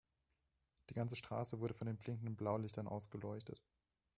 Die 0.89 0.95
ganze 0.95 1.15
Straße 1.15 1.59
wurde 1.59 1.75
von 1.75 1.85
den 1.85 1.95
blinkenden 1.97 2.35
Blaulichtern 2.35 2.87
ausgeleuchtet. 2.87 3.61